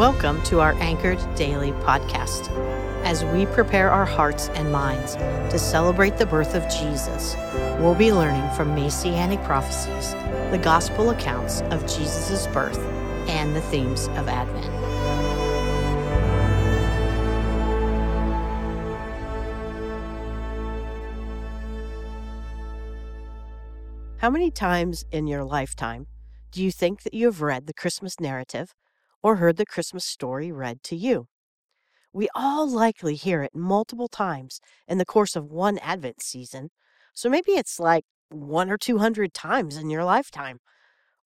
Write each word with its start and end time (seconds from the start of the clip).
Welcome 0.00 0.42
to 0.44 0.60
our 0.60 0.72
Anchored 0.76 1.18
Daily 1.34 1.72
podcast. 1.72 2.48
As 3.04 3.22
we 3.22 3.44
prepare 3.44 3.90
our 3.90 4.06
hearts 4.06 4.48
and 4.54 4.72
minds 4.72 5.16
to 5.16 5.58
celebrate 5.58 6.16
the 6.16 6.24
birth 6.24 6.54
of 6.54 6.62
Jesus, 6.70 7.36
we'll 7.78 7.94
be 7.94 8.10
learning 8.10 8.50
from 8.52 8.74
Messianic 8.74 9.42
prophecies, 9.42 10.12
the 10.52 10.58
gospel 10.62 11.10
accounts 11.10 11.60
of 11.64 11.82
Jesus' 11.82 12.46
birth, 12.46 12.78
and 13.28 13.54
the 13.54 13.60
themes 13.60 14.08
of 14.16 14.26
Advent. 14.26 14.64
How 24.16 24.30
many 24.30 24.50
times 24.50 25.04
in 25.12 25.26
your 25.26 25.44
lifetime 25.44 26.06
do 26.52 26.64
you 26.64 26.72
think 26.72 27.02
that 27.02 27.12
you 27.12 27.26
have 27.26 27.42
read 27.42 27.66
the 27.66 27.74
Christmas 27.74 28.18
narrative 28.18 28.74
or 29.22 29.36
heard 29.36 29.56
the 29.56 29.66
Christmas 29.66 30.04
story 30.04 30.50
read 30.50 30.82
to 30.84 30.96
you? 30.96 31.26
We 32.12 32.28
all 32.34 32.68
likely 32.68 33.14
hear 33.14 33.42
it 33.42 33.54
multiple 33.54 34.08
times 34.08 34.60
in 34.88 34.98
the 34.98 35.04
course 35.04 35.36
of 35.36 35.50
one 35.50 35.78
Advent 35.78 36.22
season, 36.22 36.70
so 37.14 37.28
maybe 37.28 37.52
it's 37.52 37.78
like 37.78 38.04
one 38.28 38.70
or 38.70 38.76
two 38.76 38.98
hundred 38.98 39.34
times 39.34 39.76
in 39.76 39.90
your 39.90 40.04
lifetime. 40.04 40.58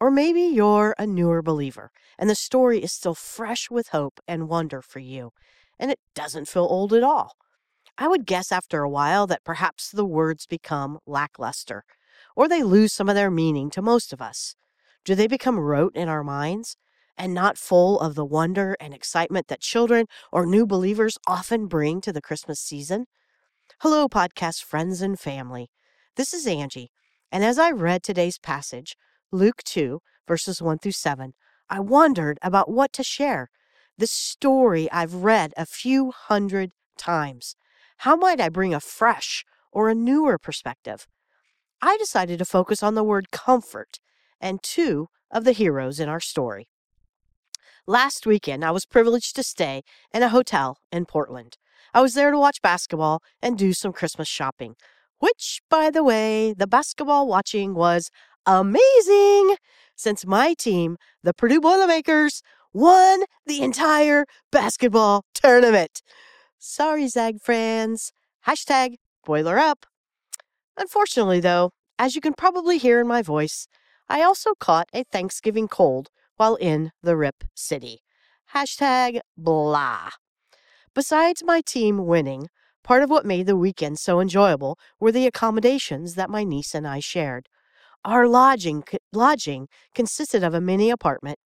Or 0.00 0.10
maybe 0.10 0.40
you're 0.40 0.94
a 0.98 1.06
newer 1.06 1.42
believer 1.42 1.90
and 2.18 2.30
the 2.30 2.34
story 2.34 2.82
is 2.82 2.92
still 2.92 3.14
fresh 3.14 3.70
with 3.70 3.88
hope 3.88 4.20
and 4.26 4.48
wonder 4.48 4.80
for 4.80 4.98
you, 4.98 5.32
and 5.78 5.90
it 5.90 5.98
doesn't 6.14 6.48
feel 6.48 6.64
old 6.64 6.92
at 6.92 7.02
all. 7.02 7.34
I 7.98 8.08
would 8.08 8.24
guess 8.24 8.50
after 8.50 8.82
a 8.82 8.88
while 8.88 9.26
that 9.26 9.44
perhaps 9.44 9.90
the 9.90 10.06
words 10.06 10.46
become 10.46 10.98
lackluster, 11.06 11.84
or 12.34 12.48
they 12.48 12.62
lose 12.62 12.94
some 12.94 13.08
of 13.10 13.14
their 13.14 13.30
meaning 13.30 13.70
to 13.70 13.82
most 13.82 14.12
of 14.12 14.22
us. 14.22 14.54
Do 15.04 15.14
they 15.14 15.26
become 15.26 15.58
rote 15.58 15.94
in 15.96 16.08
our 16.08 16.24
minds 16.24 16.76
and 17.20 17.34
not 17.34 17.58
full 17.58 18.00
of 18.00 18.14
the 18.14 18.24
wonder 18.24 18.74
and 18.80 18.94
excitement 18.94 19.48
that 19.48 19.60
children 19.60 20.06
or 20.32 20.46
new 20.46 20.66
believers 20.66 21.18
often 21.26 21.66
bring 21.66 22.00
to 22.00 22.14
the 22.14 22.22
Christmas 22.22 22.58
season? 22.58 23.04
Hello, 23.80 24.08
podcast 24.08 24.64
friends 24.64 25.02
and 25.02 25.20
family. 25.20 25.68
This 26.16 26.32
is 26.32 26.46
Angie, 26.46 26.90
and 27.30 27.44
as 27.44 27.58
I 27.58 27.72
read 27.72 28.02
today's 28.02 28.38
passage, 28.38 28.96
Luke 29.30 29.62
2, 29.64 30.00
verses 30.26 30.62
1 30.62 30.78
through 30.78 30.92
7, 30.92 31.34
I 31.68 31.78
wondered 31.78 32.38
about 32.40 32.70
what 32.70 32.90
to 32.94 33.04
share. 33.04 33.50
The 33.98 34.06
story 34.06 34.90
I've 34.90 35.16
read 35.16 35.52
a 35.58 35.66
few 35.66 36.12
hundred 36.12 36.70
times. 36.96 37.54
How 37.98 38.16
might 38.16 38.40
I 38.40 38.48
bring 38.48 38.72
a 38.72 38.80
fresh 38.80 39.44
or 39.70 39.90
a 39.90 39.94
newer 39.94 40.38
perspective? 40.38 41.06
I 41.82 41.98
decided 41.98 42.38
to 42.38 42.46
focus 42.46 42.82
on 42.82 42.94
the 42.94 43.04
word 43.04 43.30
comfort 43.30 43.98
and 44.40 44.62
two 44.62 45.08
of 45.30 45.44
the 45.44 45.52
heroes 45.52 46.00
in 46.00 46.08
our 46.08 46.20
story. 46.20 46.66
Last 47.86 48.26
weekend, 48.26 48.64
I 48.64 48.70
was 48.70 48.86
privileged 48.86 49.34
to 49.36 49.42
stay 49.42 49.82
in 50.12 50.22
a 50.22 50.28
hotel 50.28 50.78
in 50.92 51.06
Portland. 51.06 51.56
I 51.94 52.00
was 52.00 52.14
there 52.14 52.30
to 52.30 52.38
watch 52.38 52.62
basketball 52.62 53.22
and 53.42 53.58
do 53.58 53.72
some 53.72 53.92
Christmas 53.92 54.28
shopping, 54.28 54.74
which, 55.18 55.60
by 55.70 55.90
the 55.90 56.04
way, 56.04 56.52
the 56.52 56.66
basketball 56.66 57.26
watching 57.26 57.74
was 57.74 58.10
amazing 58.46 59.56
since 59.96 60.26
my 60.26 60.54
team, 60.54 60.96
the 61.22 61.34
Purdue 61.34 61.60
Boilermakers, 61.60 62.42
won 62.72 63.24
the 63.46 63.62
entire 63.62 64.24
basketball 64.52 65.24
tournament. 65.34 66.02
Sorry, 66.58 67.08
Zag 67.08 67.40
friends. 67.42 68.12
Hashtag 68.46 68.96
boiler 69.24 69.58
up. 69.58 69.86
Unfortunately, 70.76 71.40
though, 71.40 71.70
as 71.98 72.14
you 72.14 72.20
can 72.20 72.32
probably 72.32 72.78
hear 72.78 73.00
in 73.00 73.06
my 73.06 73.22
voice, 73.22 73.66
I 74.08 74.22
also 74.22 74.54
caught 74.58 74.88
a 74.94 75.04
Thanksgiving 75.04 75.68
cold 75.68 76.08
while 76.40 76.54
in 76.54 76.90
the 77.02 77.18
Rip 77.18 77.44
City. 77.54 78.00
Hashtag 78.54 79.20
blah. 79.36 80.08
Besides 80.94 81.44
my 81.44 81.60
team 81.60 82.06
winning, 82.06 82.48
part 82.82 83.02
of 83.02 83.10
what 83.10 83.26
made 83.26 83.44
the 83.44 83.58
weekend 83.58 83.98
so 83.98 84.20
enjoyable 84.20 84.78
were 84.98 85.12
the 85.12 85.26
accommodations 85.26 86.14
that 86.14 86.30
my 86.30 86.42
niece 86.42 86.74
and 86.74 86.88
I 86.88 86.98
shared. 86.98 87.50
Our 88.06 88.26
lodging, 88.26 88.84
lodging 89.12 89.68
consisted 89.94 90.42
of 90.42 90.54
a 90.54 90.62
mini 90.62 90.88
apartment, 90.88 91.38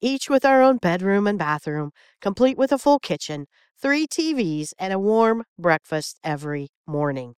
each 0.00 0.30
with 0.30 0.46
our 0.46 0.62
own 0.62 0.78
bedroom 0.78 1.26
and 1.26 1.38
bathroom, 1.38 1.90
complete 2.22 2.56
with 2.56 2.72
a 2.72 2.78
full 2.78 3.00
kitchen, 3.00 3.48
three 3.78 4.06
TVs, 4.06 4.72
and 4.78 4.94
a 4.94 4.98
warm 4.98 5.44
breakfast 5.58 6.18
every 6.24 6.68
morning. 6.86 7.34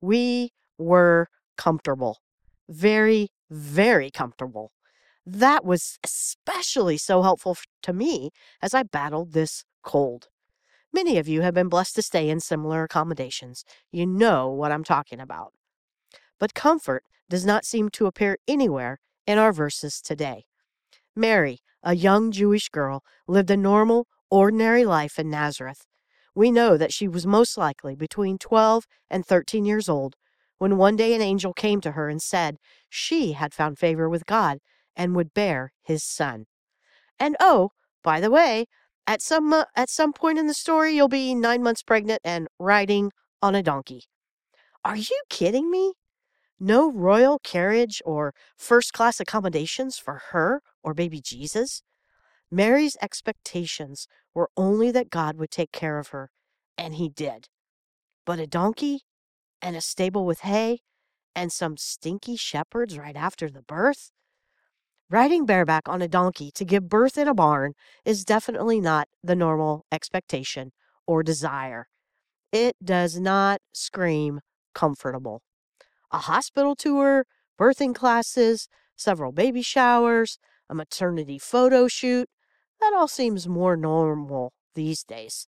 We 0.00 0.50
were 0.78 1.26
comfortable. 1.58 2.18
Very, 2.68 3.30
very 3.50 4.12
comfortable. 4.12 4.70
That 5.24 5.64
was 5.64 5.98
especially 6.04 6.96
so 6.96 7.22
helpful 7.22 7.56
to 7.82 7.92
me 7.92 8.30
as 8.60 8.74
I 8.74 8.82
battled 8.82 9.32
this 9.32 9.64
cold. 9.82 10.28
Many 10.92 11.16
of 11.16 11.28
you 11.28 11.42
have 11.42 11.54
been 11.54 11.68
blessed 11.68 11.94
to 11.96 12.02
stay 12.02 12.28
in 12.28 12.40
similar 12.40 12.82
accommodations. 12.82 13.64
You 13.90 14.06
know 14.06 14.50
what 14.50 14.72
I'm 14.72 14.84
talking 14.84 15.20
about. 15.20 15.52
But 16.38 16.54
comfort 16.54 17.04
does 17.30 17.46
not 17.46 17.64
seem 17.64 17.88
to 17.90 18.06
appear 18.06 18.36
anywhere 18.46 18.98
in 19.26 19.38
our 19.38 19.52
verses 19.52 20.00
today. 20.02 20.44
Mary, 21.14 21.60
a 21.82 21.94
young 21.94 22.30
Jewish 22.30 22.68
girl, 22.68 23.02
lived 23.26 23.50
a 23.50 23.56
normal, 23.56 24.06
ordinary 24.30 24.84
life 24.84 25.18
in 25.18 25.30
Nazareth. 25.30 25.86
We 26.34 26.50
know 26.50 26.76
that 26.76 26.92
she 26.92 27.06
was 27.06 27.26
most 27.26 27.56
likely 27.56 27.94
between 27.94 28.38
12 28.38 28.86
and 29.08 29.24
13 29.24 29.64
years 29.64 29.88
old 29.88 30.16
when 30.58 30.76
one 30.76 30.96
day 30.96 31.14
an 31.14 31.22
angel 31.22 31.52
came 31.52 31.80
to 31.80 31.92
her 31.92 32.08
and 32.08 32.20
said 32.20 32.56
she 32.88 33.32
had 33.32 33.54
found 33.54 33.78
favor 33.78 34.08
with 34.08 34.26
God 34.26 34.58
and 34.96 35.16
would 35.16 35.34
bear 35.34 35.72
his 35.82 36.04
son. 36.04 36.46
And 37.18 37.36
oh, 37.40 37.70
by 38.02 38.20
the 38.20 38.30
way, 38.30 38.66
at 39.06 39.22
some 39.22 39.52
uh, 39.52 39.64
at 39.76 39.90
some 39.90 40.12
point 40.12 40.38
in 40.38 40.46
the 40.46 40.54
story 40.54 40.94
you'll 40.94 41.08
be 41.08 41.34
9 41.34 41.62
months 41.62 41.82
pregnant 41.82 42.20
and 42.24 42.48
riding 42.58 43.10
on 43.40 43.54
a 43.54 43.62
donkey. 43.62 44.04
Are 44.84 44.96
you 44.96 45.22
kidding 45.28 45.70
me? 45.70 45.94
No 46.58 46.90
royal 46.90 47.38
carriage 47.40 48.00
or 48.04 48.34
first 48.56 48.92
class 48.92 49.18
accommodations 49.18 49.98
for 49.98 50.22
her 50.30 50.60
or 50.82 50.94
baby 50.94 51.20
Jesus? 51.20 51.82
Mary's 52.50 52.96
expectations 53.00 54.06
were 54.34 54.50
only 54.56 54.90
that 54.90 55.10
God 55.10 55.36
would 55.36 55.50
take 55.50 55.72
care 55.72 55.98
of 55.98 56.08
her, 56.08 56.30
and 56.76 56.94
he 56.94 57.08
did. 57.08 57.48
But 58.26 58.38
a 58.38 58.46
donkey 58.46 59.00
and 59.60 59.74
a 59.74 59.80
stable 59.80 60.26
with 60.26 60.40
hay 60.40 60.80
and 61.34 61.50
some 61.50 61.76
stinky 61.76 62.36
shepherds 62.36 62.98
right 62.98 63.16
after 63.16 63.48
the 63.48 63.62
birth? 63.62 64.10
Riding 65.12 65.44
bareback 65.44 65.90
on 65.90 66.00
a 66.00 66.08
donkey 66.08 66.50
to 66.52 66.64
give 66.64 66.88
birth 66.88 67.18
in 67.18 67.28
a 67.28 67.34
barn 67.34 67.74
is 68.02 68.24
definitely 68.24 68.80
not 68.80 69.08
the 69.22 69.36
normal 69.36 69.84
expectation 69.92 70.72
or 71.06 71.22
desire. 71.22 71.86
It 72.50 72.76
does 72.82 73.20
not 73.20 73.60
scream 73.74 74.40
comfortable. 74.74 75.42
A 76.12 76.16
hospital 76.16 76.74
tour, 76.74 77.26
birthing 77.60 77.94
classes, 77.94 78.68
several 78.96 79.32
baby 79.32 79.60
showers, 79.60 80.38
a 80.70 80.74
maternity 80.74 81.38
photo 81.38 81.88
shoot, 81.88 82.30
that 82.80 82.94
all 82.96 83.06
seems 83.06 83.46
more 83.46 83.76
normal 83.76 84.54
these 84.74 85.04
days. 85.04 85.46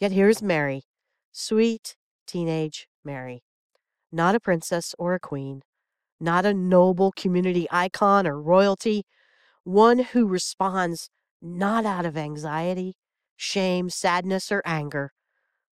Yet 0.00 0.12
here's 0.12 0.42
Mary, 0.42 0.82
sweet 1.32 1.96
teenage 2.26 2.88
Mary, 3.02 3.42
not 4.12 4.34
a 4.34 4.40
princess 4.40 4.94
or 4.98 5.14
a 5.14 5.18
queen, 5.18 5.62
not 6.22 6.46
a 6.46 6.54
noble 6.54 7.12
community 7.12 7.66
icon 7.70 8.26
or 8.26 8.40
royalty, 8.40 9.04
one 9.64 9.98
who 9.98 10.26
responds 10.26 11.10
not 11.40 11.84
out 11.84 12.06
of 12.06 12.16
anxiety, 12.16 12.94
shame, 13.36 13.90
sadness, 13.90 14.52
or 14.52 14.62
anger, 14.64 15.12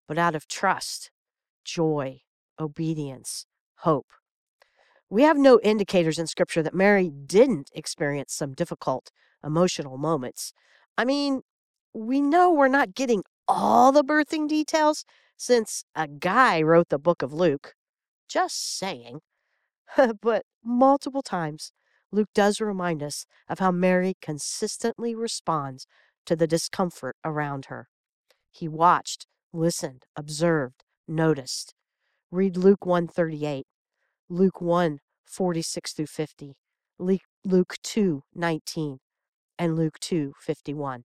but 0.09 0.19
out 0.19 0.35
of 0.35 0.49
trust, 0.49 1.11
joy, 1.65 2.21
obedience, 2.59 3.47
hope. 3.77 4.09
We 5.09 5.23
have 5.23 5.39
no 5.39 5.61
indicators 5.63 6.19
in 6.19 6.27
Scripture 6.27 6.63
that 6.63 6.75
Mary 6.75 7.11
didn't 7.11 7.71
experience 7.75 8.33
some 8.33 8.53
difficult 8.53 9.11
emotional 9.45 9.99
moments. 9.99 10.53
I 10.97 11.05
mean, 11.05 11.43
we 11.95 12.21
know 12.21 12.53
we're 12.53 12.69
not 12.69 12.95
getting 12.95 13.23
all 13.49 13.91
the 13.91 14.05
birthing 14.05 14.49
details 14.49 15.05
since 15.37 15.85
a 15.95 16.07
guy 16.07 16.63
wrote 16.63 16.91
the 16.91 16.99
book 16.99 17.23
of 17.23 17.33
Luke. 17.33 17.75
Just 18.29 18.79
saying. 18.79 19.21
but 20.23 20.45
multiple 20.65 21.23
times, 21.23 21.73
Luke 22.13 22.29
does 22.35 22.61
remind 22.61 23.03
us 23.03 23.27
of 23.49 23.59
how 23.59 23.71
Mary 23.71 24.15
consistently 24.21 25.15
responds 25.15 25.87
to 26.27 26.37
the 26.37 26.47
discomfort 26.47 27.17
around 27.25 27.67
her. 27.67 27.89
He 28.51 28.69
watched, 28.69 29.27
listened, 29.53 30.05
observed, 30.17 30.85
noticed. 31.07 31.75
Read 32.31 32.57
Luke 32.57 32.87
138, 32.87 33.67
Luke 34.29 34.61
1 34.61 34.99
46 35.25 35.93
through 35.93 36.07
50, 36.07 36.57
Luke 36.99 37.77
2 37.83 38.23
19, 38.35 38.99
and 39.59 39.77
Luke 39.77 39.99
2 40.01 40.33
51. 40.39 41.05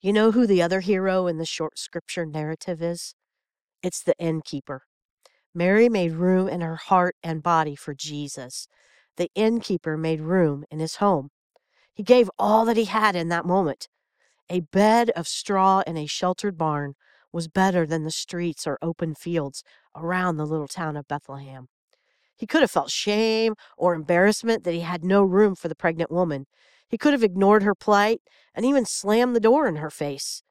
You 0.00 0.12
know 0.12 0.32
who 0.32 0.46
the 0.46 0.62
other 0.62 0.80
hero 0.80 1.26
in 1.26 1.38
the 1.38 1.46
short 1.46 1.78
scripture 1.78 2.26
narrative 2.26 2.82
is? 2.82 3.14
It's 3.82 4.02
the 4.02 4.14
innkeeper. 4.18 4.82
Mary 5.54 5.88
made 5.88 6.12
room 6.12 6.48
in 6.48 6.60
her 6.60 6.76
heart 6.76 7.16
and 7.22 7.42
body 7.42 7.74
for 7.74 7.92
Jesus. 7.92 8.68
The 9.16 9.30
innkeeper 9.34 9.96
made 9.96 10.20
room 10.20 10.64
in 10.70 10.78
his 10.78 10.96
home. 10.96 11.30
He 11.92 12.02
gave 12.04 12.30
all 12.38 12.64
that 12.66 12.76
he 12.76 12.84
had 12.84 13.16
in 13.16 13.28
that 13.28 13.44
moment. 13.44 13.88
A 14.48 14.60
bed 14.60 15.10
of 15.10 15.26
straw 15.26 15.82
in 15.86 15.96
a 15.96 16.06
sheltered 16.06 16.56
barn 16.56 16.94
was 17.32 17.48
better 17.48 17.84
than 17.84 18.04
the 18.04 18.10
streets 18.10 18.66
or 18.66 18.78
open 18.80 19.14
fields 19.14 19.62
around 19.96 20.36
the 20.36 20.46
little 20.46 20.68
town 20.68 20.96
of 20.96 21.08
Bethlehem. 21.08 21.66
He 22.36 22.46
could 22.46 22.62
have 22.62 22.70
felt 22.70 22.90
shame 22.90 23.54
or 23.76 23.94
embarrassment 23.94 24.64
that 24.64 24.74
he 24.74 24.80
had 24.80 25.04
no 25.04 25.22
room 25.22 25.54
for 25.54 25.68
the 25.68 25.74
pregnant 25.74 26.10
woman. 26.10 26.46
He 26.88 26.96
could 26.96 27.12
have 27.12 27.22
ignored 27.22 27.64
her 27.64 27.74
plight 27.74 28.20
and 28.54 28.64
even 28.64 28.84
slammed 28.84 29.36
the 29.36 29.40
door 29.40 29.66
in 29.66 29.76
her 29.76 29.90
face. 29.90 30.42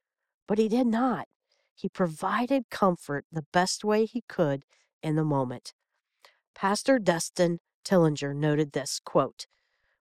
But 0.47 0.57
he 0.57 0.67
did 0.67 0.87
not. 0.87 1.27
He 1.73 1.89
provided 1.89 2.69
comfort 2.69 3.25
the 3.31 3.45
best 3.51 3.83
way 3.83 4.05
he 4.05 4.23
could 4.27 4.63
in 5.01 5.15
the 5.15 5.23
moment. 5.23 5.73
Pastor 6.55 6.99
Dustin 6.99 7.59
Tillinger 7.85 8.35
noted 8.35 8.71
this 8.71 8.99
quote, 9.03 9.45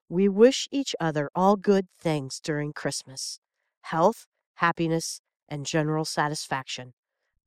We 0.07 0.27
wish 0.27 0.67
each 0.71 0.95
other 0.99 1.29
all 1.33 1.55
good 1.55 1.87
things 1.99 2.39
during 2.39 2.73
Christmas 2.73 3.39
health, 3.81 4.27
happiness, 4.55 5.21
and 5.47 5.65
general 5.65 6.05
satisfaction, 6.05 6.93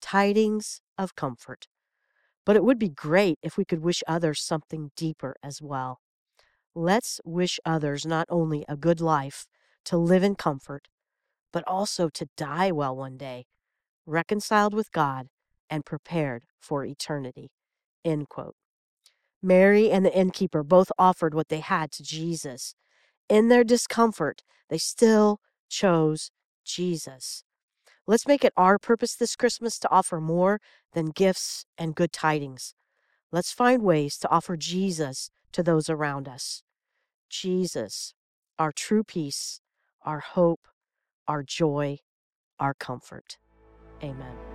tidings 0.00 0.80
of 0.98 1.14
comfort. 1.14 1.68
But 2.44 2.56
it 2.56 2.64
would 2.64 2.78
be 2.78 2.88
great 2.88 3.38
if 3.42 3.56
we 3.56 3.64
could 3.64 3.80
wish 3.82 4.02
others 4.08 4.42
something 4.42 4.90
deeper 4.96 5.36
as 5.42 5.62
well. 5.62 6.00
Let's 6.74 7.20
wish 7.24 7.60
others 7.64 8.04
not 8.04 8.26
only 8.28 8.64
a 8.68 8.76
good 8.76 9.00
life 9.00 9.46
to 9.84 9.96
live 9.96 10.24
in 10.24 10.34
comfort, 10.34 10.88
but 11.52 11.62
also 11.68 12.08
to 12.08 12.28
die 12.36 12.72
well 12.72 12.96
one 12.96 13.16
day, 13.16 13.44
reconciled 14.06 14.74
with 14.74 14.90
God 14.90 15.28
and 15.72 15.86
prepared 15.86 16.44
for 16.60 16.84
eternity. 16.84 17.50
End 18.04 18.28
quote. 18.28 18.54
Mary 19.42 19.90
and 19.90 20.04
the 20.04 20.14
innkeeper 20.14 20.62
both 20.62 20.92
offered 20.98 21.34
what 21.34 21.48
they 21.48 21.60
had 21.60 21.90
to 21.92 22.02
Jesus. 22.02 22.74
In 23.28 23.48
their 23.48 23.64
discomfort, 23.64 24.42
they 24.68 24.76
still 24.76 25.40
chose 25.70 26.30
Jesus. 26.64 27.42
Let's 28.06 28.28
make 28.28 28.44
it 28.44 28.52
our 28.54 28.78
purpose 28.78 29.16
this 29.16 29.34
Christmas 29.34 29.78
to 29.78 29.90
offer 29.90 30.20
more 30.20 30.60
than 30.92 31.06
gifts 31.06 31.64
and 31.78 31.94
good 31.94 32.12
tidings. 32.12 32.74
Let's 33.32 33.52
find 33.52 33.82
ways 33.82 34.18
to 34.18 34.30
offer 34.30 34.56
Jesus 34.58 35.30
to 35.52 35.62
those 35.62 35.88
around 35.88 36.28
us. 36.28 36.62
Jesus, 37.30 38.12
our 38.58 38.72
true 38.72 39.04
peace, 39.04 39.60
our 40.04 40.20
hope, 40.20 40.68
our 41.26 41.42
joy, 41.42 41.98
our 42.60 42.74
comfort. 42.74 43.38
Amen. 44.02 44.51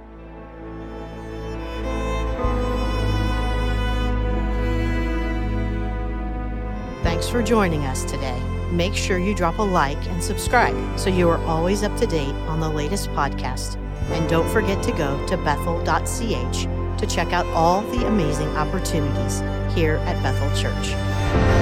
Thanks 7.28 7.42
for 7.42 7.44
joining 7.44 7.84
us 7.84 8.06
today 8.06 8.42
make 8.72 8.96
sure 8.96 9.18
you 9.18 9.36
drop 9.36 9.58
a 9.58 9.62
like 9.62 10.02
and 10.08 10.24
subscribe 10.24 10.98
so 10.98 11.10
you 11.10 11.28
are 11.28 11.44
always 11.44 11.84
up 11.84 11.94
to 11.98 12.08
date 12.08 12.34
on 12.48 12.62
the 12.62 12.70
latest 12.70 13.10
podcast. 13.10 13.76
And 14.12 14.30
don't 14.30 14.50
forget 14.50 14.82
to 14.84 14.94
go 14.94 15.28
to 15.28 15.36
bethel.ch 15.36 17.02
to 17.02 17.06
check 17.06 17.34
out 17.34 17.46
all 17.48 17.82
the 17.92 18.08
amazing 18.08 18.48
opportunities 18.56 19.42
here 19.76 19.98
at 20.06 20.24
Bethel 20.24 20.50
Church. 20.56 21.57